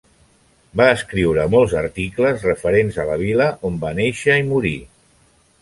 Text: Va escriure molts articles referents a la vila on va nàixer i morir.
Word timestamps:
Va 0.79 0.87
escriure 0.93 1.43
molts 1.57 1.75
articles 1.83 2.47
referents 2.49 2.99
a 3.05 3.07
la 3.13 3.21
vila 3.27 3.51
on 3.71 3.81
va 3.85 3.93
nàixer 4.01 4.43
i 4.45 4.51
morir. 4.53 4.77